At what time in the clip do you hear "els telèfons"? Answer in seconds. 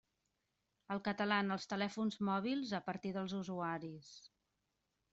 1.57-2.19